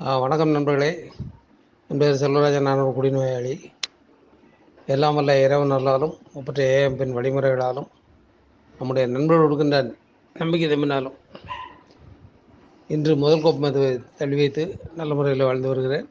[0.00, 1.10] ஆ, வணக்கம் நண்பர்களே.
[1.88, 3.70] என் பேர் செல்வராஜன் நான் ஒரு குடிநோயாளி.
[4.86, 7.88] எல்லாம் வல்ல இறைவன் நல்லாலும் ஒப்பற்ற ஏஎம்பின் வழிமுறைகளாலும்
[8.78, 9.94] நம்முடைய நண்பர்கள் கொடுக்கின்ற
[10.34, 11.16] நம்பிக்கை தம்பினாலும்
[12.88, 16.08] இன்று முதல் கோப்பு மது தள்ளி வைத்து நல்ல முறையில் வாழ்ந்து வருகிறேன்.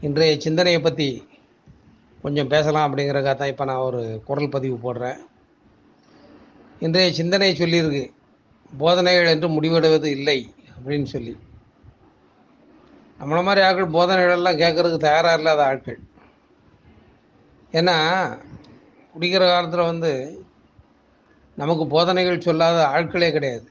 [0.00, 1.28] இன்றைய சிந்தனையை பற்றி
[2.22, 5.18] கொஞ்சம் பேசலாம் அப்படிங்கிறக்காக தான் இப்போ நான் ஒரு குரல் பதிவு போடுறேன்.
[6.80, 8.10] இன்றைய சிந்தனை சொல்லியிருக்கு
[8.78, 11.36] போதனைகள் என்று முடிவெடுவது இல்லை அப்படின்னு சொல்லி.
[13.20, 15.98] நம்மளை மாதிரி ஆட்கள் போதனைகளெல்லாம் கேட்கறதுக்கு தயாராக இல்லாத ஆட்கள்.
[17.72, 17.96] ஏன்னா
[19.14, 20.12] குடிக்கிற காலத்தில் வந்து
[21.58, 23.66] நமக்கு போதனைகள் சொல்லாத ஆட்களே கிடையாது.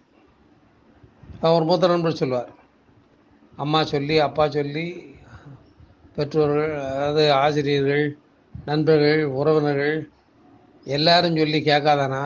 [1.57, 2.51] ஒரு மூத்த நண்பர் சொல்லுவார்.
[3.63, 4.85] அம்மா சொல்லி அப்பா சொல்லி
[6.15, 8.05] பெற்றோர்கள் அதாவது ஆசிரியர்கள்
[8.69, 9.97] நண்பர்கள் உறவினர்கள்
[10.97, 12.23] எல்லாரும் சொல்லி கேட்காதானா?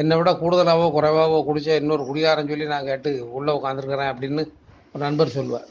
[0.00, 4.42] என்னை விட கூடுதலாகவோ குறைவாகவோ குடித்தா இன்னொரு குடிகாரன் சொல்லி நான் கேட்டு உள்ளே உட்காந்துருக்குறேன் அப்படின்னு
[4.92, 5.68] ஒரு நண்பர் சொல்வார்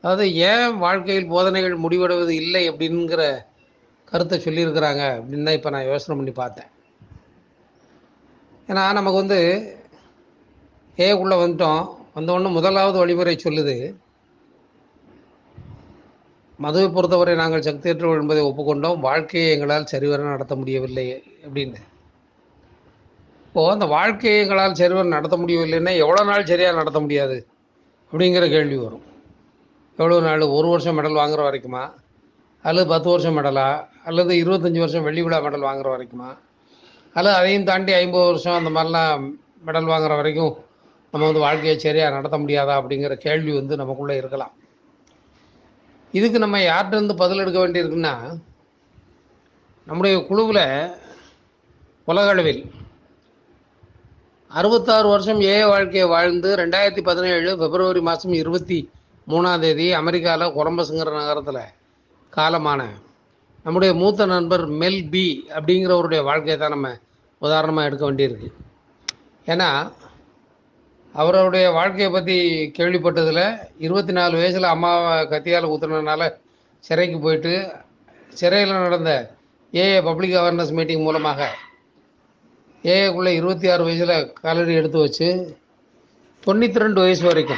[0.00, 3.22] அதாவது ஏன் வாழ்க்கையில் போதனைகள் முடிவடைவது இல்லை அப்படிங்கிற
[4.08, 6.70] கருத்தை சொல்லியிருக்கிறாங்க அப்படின்னு தான் இப்போ நான் யோசனை பண்ணி பார்த்தேன்.
[8.68, 9.38] ஏன்னா நமக்கு வந்து
[10.98, 11.82] ஏக்குள்ளே வந்துட்டோம்.
[12.16, 13.76] வந்தோடனே முதலாவது வழிமுறை சொல்லுது.
[16.58, 19.00] மதுவை பொறுத்தவரை நாங்கள் சக்தியற்றோம் என்பதை ஒப்புக்கொண்டோம்.
[19.00, 21.06] வாழ்க்கையை எங்களால் சரிவர நடத்த முடியவில்லை
[21.46, 21.80] அப்படின்னு.
[23.54, 27.36] இப்போது அந்த வாழ்க்கைகளால் சரிவன் நடத்த முடியவில்லைன்னா எவ்வளோ நாள் சரியாக நடத்த முடியாது?
[28.12, 29.04] அப்படிங்கிற கேள்வி வரும்.
[29.98, 30.42] எவ்வளோ நாள்?
[30.56, 31.82] ஒரு வருஷம் மெடல் வாங்குற வரைக்குமா?
[32.64, 33.68] அல்லது பத்து வருஷம் மெடலா?
[34.04, 36.30] அல்லது இருபத்தஞ்சி வருஷம் வெள்ளி விழா மெடல் வாங்குற வரைக்குமா?
[37.16, 39.24] அல்லது அதையும் தாண்டி ஐம்பது வருஷம் அந்த மாதிரிலாம்
[39.66, 40.52] மெடல் வாங்குற வரைக்கும்
[41.12, 42.76] நம்ம வந்து வாழ்க்கையை சரியாக நடத்த முடியாதா?
[42.80, 44.54] அப்படிங்கிற கேள்வி வந்து நமக்குள்ளே இருக்கலாம்.
[46.12, 48.16] இதுக்கு நம்ம யார்கிட்ட இருந்து பதில் எடுக்க வேண்டியிருக்குன்னா
[49.86, 50.66] நம்முடைய குழுவில்
[52.04, 52.64] உலகளவில்
[54.50, 58.78] அறுபத்தாறு வருஷம் ஏ வாழ்க்கையை வாழ்ந்து ரெண்டாயிரத்தி பதினேழு பிப்ரவரி மாதம் இருபத்தி
[59.26, 61.60] மூணாம் தேதி அமெரிக்காவில் கொலம்பஸ்ங்கிற நகரத்தில்
[62.32, 62.82] காலமான
[63.64, 65.24] நம்முடைய மூத்த நண்பர் மெல் பி
[65.56, 66.88] அப்படிங்கிறவருடைய வாழ்க்கையை தான் நம்ம
[67.42, 68.48] உதாரணமாக எடுக்க வேண்டியிருக்கு.
[69.46, 69.68] ஏன்னா
[71.14, 72.36] அவருடைய வாழ்க்கையை பற்றி
[72.78, 73.44] கேள்விப்பட்டதில்
[73.78, 76.22] இருபத்தி நாலு வயசில் அம்மாவை கத்தியால் ஊற்றுனதுனால
[76.84, 77.54] சிறைக்கு போயிட்டு
[78.32, 79.12] சிறையில் நடந்த
[79.72, 81.40] ஏஏ பப்ளிக் அவேர்னஸ் மீட்டிங் மூலமாக
[82.84, 85.56] ஏஏக்குள்ளே இருபத்தி ஆறு வயசில் காலடி எடுத்து வச்சு
[86.46, 87.56] தொண்ணூற்றி ரெண்டு வயசு வரைக்கும்.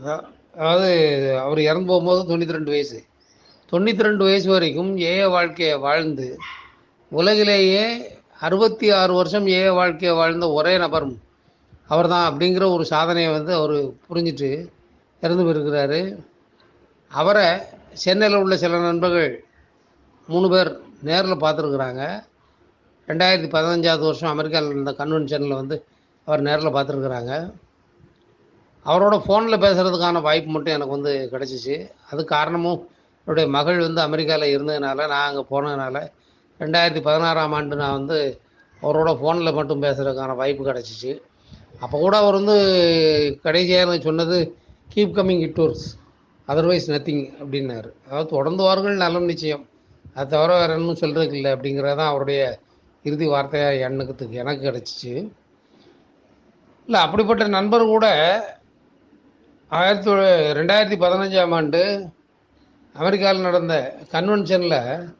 [0.00, 0.24] அதா-
[0.56, 3.04] அதாவது அவர் இறந்து போகும்போது தொண்ணூற்றி ரெண்டு வயசு.
[3.72, 6.38] தொண்ணூற்றி ரெண்டு வயசு வரைக்கும் ஏஏ வாழ்க்கையை வாழ்ந்து
[7.10, 8.10] உலகிலேயே
[8.40, 11.06] அறுபத்தி ஆறு வருஷம் ஏஏ வாழ்க்கையை வாழ்ந்த ஒரே நபர்
[11.86, 14.68] அவர்தான் அப்படிங்கிற ஒரு சாதனையை வந்து அவர் புரிஞ்சிட்டு
[15.20, 16.24] இறந்து போயிருக்கிறாரு.
[17.08, 17.46] அவரை
[17.92, 19.44] சென்னையில் உள்ள சில நண்பர்கள்
[20.26, 22.24] மூணு பேர் நேரில் பார்த்துருக்குறாங்க.
[23.08, 25.76] ரெண்டாயிரத்தி பதினஞ்சாவது வருஷம் அமெரிக்காவில் இருந்த கன்வென்ஷனில் வந்து
[26.28, 27.32] அவர் நேரில் பார்த்துருக்குறாங்க.
[28.86, 31.76] அவரோட ஃபோனில் பேசுகிறதுக்கான வாய்ப்பு மட்டும் எனக்கு வந்து கிடச்சிச்சு.
[32.10, 32.80] அது காரணமும்
[33.20, 35.96] என்னுடைய மகள் வந்து அமெரிக்காவில் இருந்ததுனால நான் அங்கே போனதுனால
[36.60, 38.18] ரெண்டாயிரத்தி பதினாறாம் ஆண்டு நான் வந்து
[38.82, 41.12] அவரோட ஃபோனில் மட்டும் பேசுகிறதுக்கான வாய்ப்பு கிடச்சிச்சு.
[41.84, 42.56] அப்போ கூட அவர் வந்து
[43.46, 44.36] கடைசியாக எனக்கு சொன்னது
[44.94, 45.86] keep coming it tours
[46.48, 47.90] otherwise nothing அப்படின்னாரு.
[48.06, 49.64] அதாவது தொடர்ந்து வார்கள் நலம் நிச்சயம்.
[50.16, 52.42] அது தவிர வேறு ஒன்றும் சொல்கிறதுக்கு இல்லை அப்படிங்கிறது தான் அவருடைய
[53.02, 55.32] இறுதி வார்த்தையாக எண்ணுக்கிறதுக்கு எனக்கு கிடச்சிச்சு.
[56.84, 58.06] இல்லை அப்படிப்பட்ட நண்பர் கூட
[59.68, 62.08] ஆயிரத்தி தொள்ள- ரெண்டாயிரத்தி பதினஞ்சாம் ஆண்டு
[62.92, 65.14] அமெரிக்காவில் நடந்த கன்வென்ஷனில்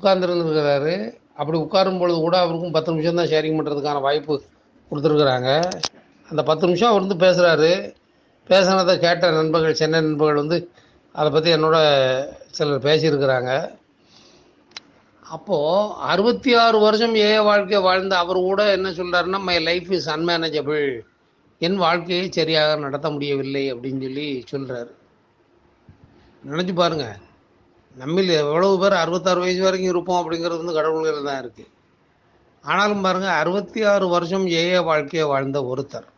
[0.00, 1.18] உட்கார்ந்துருந்துருக்கிறாரு.
[1.34, 4.42] அப்படி உட்காரும் பொழுது கூட அவருக்கும் பத்து நிமிஷம் தான் ஷேரிங் பண்ணுறதுக்கான வாய்ப்பு
[4.90, 5.70] கொடுத்துருக்குறாங்க.
[6.30, 7.94] அந்த பத்து நிமிஷம் அவர் வந்து பேசுகிறாரு
[8.48, 10.70] பேசுனதை கேட்ட நண்பர்கள் சென்னை நண்பர்கள் வந்து
[11.12, 11.76] அதை பற்றி என்னோட
[12.50, 13.79] சிலர் பேசியிருக்கிறாங்க.
[15.34, 20.86] அப்போது அறுபத்தி ஆறு வருஷம் ஏ வாழ்க்கை வாழ்ந்த அவர் கூட என்ன சொல்கிறாருன்னா மை லைஃப் இஸ் அன்மேனேஜபிள்
[21.66, 24.92] என் வாழ்க்கையை சரியாக நடத்த முடியவில்லை அப்படின்னு சொல்லி சொல்கிறாரு
[26.42, 27.06] நினச்சி பாருங்க.
[27.96, 31.70] நம்மில் எவ்வளவு பேர் அறுபத்தாறு வயசு வரைக்கும் இருப்போம் அப்படிங்கிறது வந்து கடவுள்கள் தான் இருக்குது
[32.64, 36.08] ஆனாலும் பாருங்க அறுபத்தி ஆறு வருஷம் ஏஏ வாழ்க்கையை வாழ்ந்த ஒருத்தர்.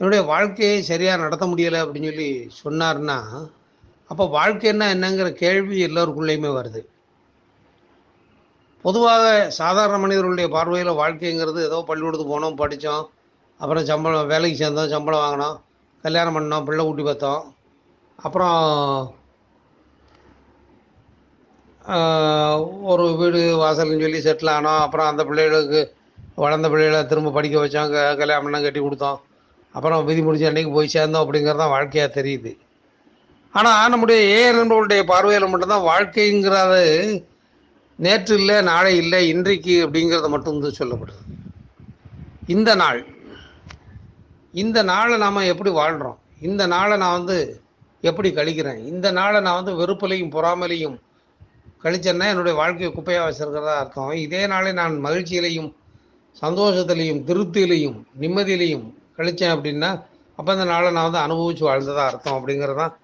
[0.00, 2.30] என்னுடைய வாழ்க்கையை சரியாக நடத்த முடியலை அப்படின்னு சொல்லி
[2.64, 3.18] சொன்னார்னா
[4.10, 6.82] அப்போ வாழ்க்கைன்னா என்னங்கிற கேள்வி எல்லோருக்குள்ளேயுமே வருது.
[8.84, 13.08] பொதுவாக சாதாரண மனிதர்களுடைய பார்வையில் வாழ்க்கைங்கிறது ஏதோ பள்ளிக்கூடத்துக்கு போனோம் படித்தோம்
[13.58, 15.56] அப்புறம் சம்பளம் வேலைக்கு சேர்ந்தோம் சம்பளம் வாங்கினோம்
[16.02, 17.54] கல்யாணம் பண்ணோம் பிள்ளை ஊட்டி பார்த்தோம்.
[18.16, 19.14] அப்புறம்
[22.82, 24.78] ஒரு வீடு வாசல்னு சொல்லி செட்டில் ஆனோம்.
[24.78, 25.94] அப்புறம் அந்த பிள்ளைகளுக்கு
[26.34, 29.20] வளர்ந்த பிள்ளைகளை திரும்ப படிக்க வச்சோம் க- கல்யாணம் பண்ணால் கட்டி கொடுத்தோம்.
[29.72, 32.52] அப்புறம் விதி முடிஞ்ச அன்னைக்கு போய் சேர்ந்தோம் அப்படிங்கிறது தான் வாழ்க்கையாக தெரியுது.
[33.52, 36.82] ஆனால் நம்முடைய ஏ நண்பர்களுடைய பார்வையில் மட்டும்தான் வாழ்க்கைங்கிறது
[37.98, 41.22] நேற்று இல்லை நாளை இல்லை இன்றைக்கு அப்படிங்கிறத மட்டும் வந்து சொல்லப்படுது.
[42.46, 43.00] இந்த நாள்
[44.62, 46.18] இந்த நாளை நாம் எப்படி வாழ்கிறோம்
[46.48, 47.36] இந்த நாளை நான் வந்து
[48.00, 48.80] எப்படி கழிக்கிறேன்?
[48.92, 50.96] இந்த நாளை நான் வந்து வெறுப்புலையும் பொறாமலையும்
[51.84, 54.12] கழிச்சேன்னா என்னுடைய வாழ்க்கையை குப்பையாக வச்சிருக்கிறதா அர்த்தம்.
[54.24, 55.70] இதே நாளை நான் மகிழ்ச்சியிலையும்
[56.42, 58.86] சந்தோஷத்திலையும் திருப்தியிலையும் நிம்மதியிலையும்
[59.18, 59.90] கழித்தேன் அப்படின்னா
[60.38, 62.94] அப்போ அந்த நாளை நான் வந்து அனுபவித்து வாழ்ந்ததாக அர்த்தம் அப்படிங்கிறதான்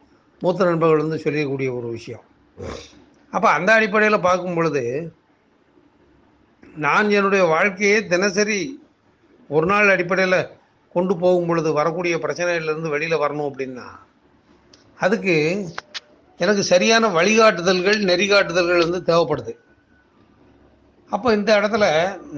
[0.42, 2.24] மூத்த நண்பர்கள் வந்து சொல்லக்கூடிய ஒரு விஷயம்.
[3.32, 4.84] அப்போ அந்த அடிப்படையில் பார்க்கும் பொழுது
[6.86, 8.60] நான் என்னுடைய வாழ்க்கையை தினசரி
[9.50, 10.40] ஒரு நாள் அடிப்படையில்
[10.94, 13.86] கொண்டு போகும் பொழுது வரக்கூடிய பிரச்சனையிலேருந்து வெளியில் வரணும் அப்படின்னா
[15.04, 15.34] அதுக்கு
[16.40, 19.52] எனக்கு சரியான வழிகாட்டுதல்கள் நெறிகாட்டுதல்கள் வந்து தேவைப்படுது.
[21.10, 21.84] அப்போ இந்த இடத்துல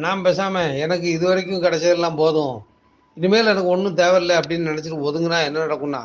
[0.04, 2.54] நான் பேசாமல் எனக்கு இது வரைக்கும் கிடைச்சதெல்லாம் போதும்
[3.16, 6.02] இனிமேல் எனக்கு ஒன்றும் தேவையில்லை அப்படின்னு நினச்சிட்டு ஒதுங்கினா என்ன நடக்கும்னா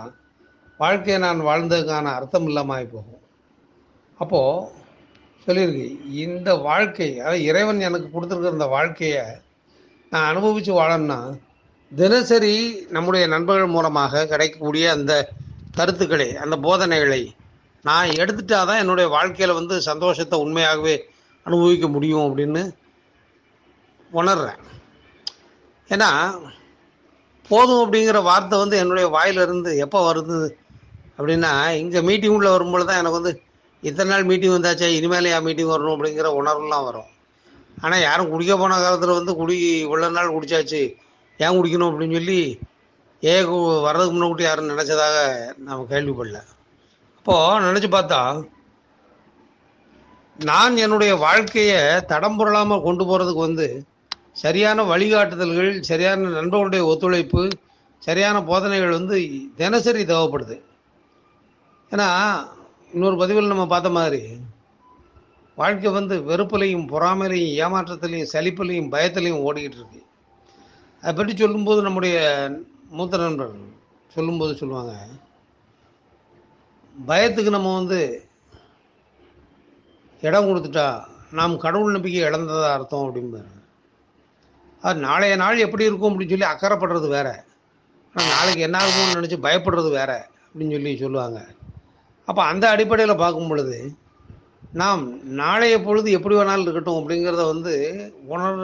[0.80, 3.22] வாழ்க்கையை நான் வாழ்ந்ததுக்கான அர்த்தம் இல்லாமல் ஆகி போகும்.
[4.19, 4.76] அப்போது
[5.48, 5.88] சொல்லியிருக்கு.
[6.26, 9.24] இந்த வாழ்க்கை அதாவது இறைவன் எனக்கு கொடுத்துருக்கிற இந்த வாழ்க்கையை
[10.12, 11.20] நான் அனுபவித்து வாழணும்னா
[11.92, 12.56] தினசரி
[12.96, 15.14] நம்முடைய நண்பர்கள் மூலமாக கிடைக்கக்கூடிய அந்த
[15.78, 17.22] கருத்துக்களை அந்த போதனைகளை
[17.86, 20.96] நான் எடுத்துட்டா தான் என்னுடைய வாழ்க்கையில் வந்து சந்தோஷத்தை உண்மையாகவே
[21.46, 22.64] அனுபவிக்க முடியும் அப்படின்னு
[24.12, 24.62] உணர்றேன்.
[25.90, 26.10] ஏன்னா
[27.50, 30.40] போதும் அப்படிங்கிற வார்த்தை வந்து என்னுடைய வாயிலிருந்து எப்போ வருது
[31.18, 31.52] அப்படின்னா
[31.82, 33.34] இங்கே மீட்டிங் உள்ள வரும்பொழுது தான் எனக்கு வந்து
[33.83, 37.09] இத்தனை நாள் மீட்டிங் வந்தாச்சா இனிமேல் என் மீட்டிங் வரணும் அப்படிங்கிற உணர்வுலாம் வரும்.
[37.83, 40.81] ஆனால் யாரும் குடிக்க போன காலத்தில் வந்து குடி இவ்வளோ நாள் குடிச்சாச்சு
[41.39, 42.41] ஏன் குடிக்கணும் அப்படின்னு சொல்லி
[43.24, 43.33] ஏ
[43.88, 45.18] வர்றதுக்கு முன்னாடி யாரும் நினச்சதாக
[45.68, 46.39] நாம் கேள்விப்படல.
[47.18, 48.21] அப்போது நினச்சி பார்த்தா
[50.50, 51.79] நான் என்னுடைய வாழ்க்கையை
[52.12, 53.68] தடம் புரளாமல் கொண்டு போகிறதுக்கு வந்து
[54.44, 57.44] சரியான வழிகாட்டுதல்கள் சரியான நண்பர்களுடைய ஒத்துழைப்பு
[58.01, 59.18] சரியான போதனைகள் வந்து
[59.59, 60.57] தினசரி தேவைப்படுது.
[61.91, 62.09] ஏன்னா
[62.98, 64.22] இன்னொரு பதிவில் நம்ம பார்த்த மாதிரி
[65.58, 70.02] வாழ்க்கை வந்து வெறுப்புலையும் பொறாமையிலையும் ஏமாற்றத்திலையும் சலிப்புலையும் பயத்திலையும் ஓடிக்கிட்டு இருக்கு.
[71.04, 72.16] அதை பற்றி சொல்லும்போது நம்முடைய
[72.98, 73.54] மூத்த நண்பர்
[74.16, 74.94] சொல்லும்போது சொல்லுவாங்க
[76.96, 78.00] பயத்துக்கு நம்ம வந்து
[80.28, 80.88] இடம் கொடுத்துட்டா
[81.40, 83.52] நாம் கடவுள் நம்பிக்கை இழந்ததா அர்த்தம் அப்படிம்பாரு.
[84.84, 87.30] அது நாளைய நாள் எப்படி இருக்கும் அப்படின்னு சொல்லி அக்கறைப்படுறது வேற.
[88.16, 90.12] ஆனால் நாளைக்கு என்ன ஆகும்னு நினச்சி பயப்படுறது வேற
[90.48, 91.40] அப்படின்னு சொல்லி சொல்லுவாங்க.
[92.29, 93.77] அப்போ அந்த அடிப்படையில் பார்க்கும் பொழுது
[94.81, 95.03] நாம்
[95.41, 97.74] நாளைய பொழுது எப்படி வேணாலும் இருக்கட்டும் அப்படிங்கிறத வந்து
[98.33, 98.63] உணர்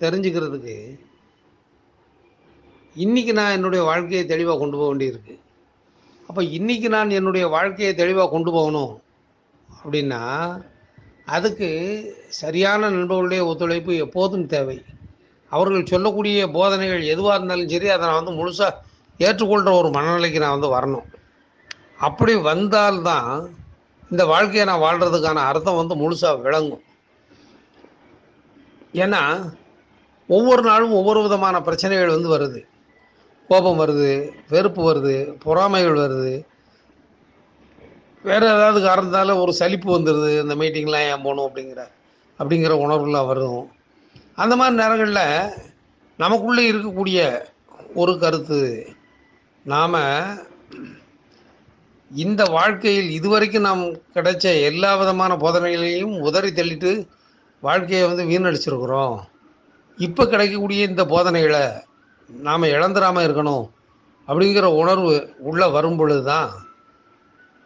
[0.00, 0.76] தெரிஞ்சுக்கிறதுக்கு
[2.96, 5.34] இன்றைக்கி நான் என்னுடைய வாழ்க்கையை தெளிவாக கொண்டு போக வேண்டியிருக்கு.
[6.28, 8.92] அப்போ இன்றைக்கி நான் என்னுடைய வாழ்க்கையை தெளிவாக கொண்டு போகணும்
[9.68, 10.20] அப்படின்னா
[11.36, 11.68] அதுக்கு
[12.42, 14.78] சரியான நண்பர்களுடைய ஒத்துழைப்பு எப்போதும் தேவை.
[15.52, 18.80] அவர்கள் சொல்லக்கூடிய போதனைகள் எதுவாக இருந்தாலும் சரி அதை நான் வந்து முழுசாக
[19.20, 21.08] ஏற்றுக்கொள்கிற ஒரு மனநிலைக்கு நான் வந்து வரணும்.
[22.06, 23.30] அப்படி வந்தால்தான்
[24.10, 26.84] இந்த வாழ்க்கையை நான் வாழ்கிறதுக்கான அர்த்தம் வந்து முழுசாக விளங்கும்.
[29.02, 29.22] ஏன்னா
[30.36, 32.60] ஒவ்வொரு நாளும் ஒவ்வொரு விதமான பிரச்சனைகள் வந்து வருது.
[33.48, 34.10] கோபம் வருது
[34.52, 35.14] வெறுப்பு வருது
[35.44, 36.34] பொறாமைகள் வருது.
[38.28, 41.82] வேறு ஏதாவது காரணத்தால் ஒரு சலிப்பு வந்துடுது இந்த மீட்டிங்லாம் ஏன் போகணும் அப்படிங்கிற
[42.38, 43.64] அப்படிங்கிற உணர்வுலாம் வரும்.
[44.42, 45.52] அந்த மாதிரி நேரங்களில்
[46.22, 47.18] நமக்குள்ளே இருக்கக்கூடிய
[48.00, 48.60] ஒரு கருத்து
[49.72, 49.98] நாம்
[52.22, 53.82] இந்த வாழ்க்கையில் இதுவரைக்கும் நாம்
[54.16, 56.90] கிடைச்ச எல்லா விதமான போதனைகளையும் உதறி தள்ளிட்டு
[57.66, 59.16] வாழ்க்கையை வந்து வீணடிச்சிருக்கிறோம்.
[59.98, 61.64] இப்போ கிடைக்கக்கூடிய இந்த போதனைகளை
[62.28, 63.64] நாம் இழந்துடாமல் இருக்கணும்
[64.28, 65.14] அப்படிங்கிற உணர்வு
[65.50, 66.50] உள்ளே வரும் பொழுது தான்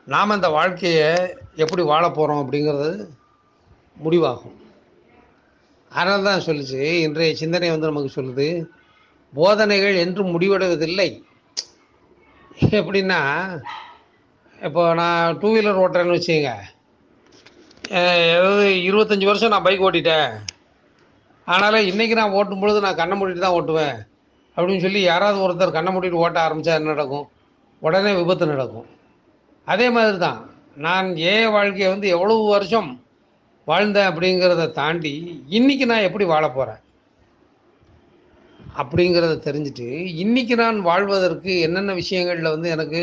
[0.07, 1.11] நாம் இந்த வாழ்க்கையை
[1.65, 2.91] எப்படி வாழ போகிறோம் அப்படிங்கிறது
[4.05, 4.57] முடிவாகும்.
[5.93, 8.49] அதனால தான் சொல்லிச்சு இன்றைய சிந்தனை வந்து நமக்கு சொல்லுது
[9.33, 11.09] போதனைகள் என்றும் முடிவடைவதில்லை.
[12.81, 13.21] எப்படின்னா
[14.67, 16.51] இப்போ நான் டூ வீலர் ஓட்டுறேன்னு வச்சுங்க
[17.99, 20.31] அதாவது இருபத்தஞ்சி வருஷம் நான் பைக் ஓட்டிட்டேன்.
[21.47, 23.99] ஆனாலும் இன்றைக்கி நான் ஓட்டும் பொழுது நான் கண்ணை மூடிட்டு தான் ஓட்டுவேன்.
[24.57, 27.27] அப்படின்னு சொல்லி யாராவது ஒருத்தர் கண்ணை மூடிட்டு ஓட்ட ஆரம்பித்தா என்ன நடக்கும்?
[27.83, 28.89] உடனே விபத்து நடக்கும்.
[29.67, 30.41] அதே மாதிரி தான்
[30.87, 32.91] நான் ஏன் வாழ்க்கையை வந்து எவ்வளவு வருஷம்
[33.67, 35.15] வாழ்ந்தேன் அப்படிங்கிறத தாண்டி
[35.59, 36.83] இன்னைக்கு நான் எப்படி வாழ போகிறேன்
[38.81, 39.89] அப்படிங்கிறத தெரிஞ்சுட்டு
[40.25, 43.01] இன்றைக்கி நான் வாழ்வதற்கு என்னென்ன விஷயங்களில் வந்து எனக்கு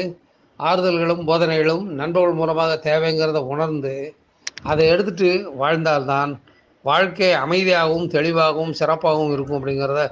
[0.59, 4.15] ஆறுதல்களும் போதனைகளும் நண்பர்கள் மூலமாக தேவைங்கிறத உணர்ந்து
[4.63, 6.41] அதை எடுத்துட்டு வாழ்ந்தால்தான்
[6.81, 10.09] வாழ்க்கை அமைதியாகவும் தெளிவாகவும் சிறப்பாகவும் இருக்கும் அப்படிங்கிறத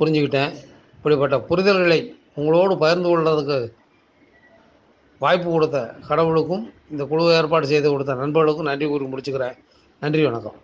[0.00, 0.52] புரிஞ்சுக்கிட்டேன்.
[0.96, 3.76] இப்படிப்பட்ட புரிதல்களை உங்களோடு பகிர்ந்து கொள்வதற்கு
[5.18, 9.56] வாய்ப்பு கொடுத்த கடவுளுக்கும் இந்த குழு ஏற்பாடு செய்து கொடுத்த நண்பர்களுக்கும் நன்றி கூறி முடிச்சுக்கிறேன்.
[10.00, 10.58] நன்றி வணக்கம்.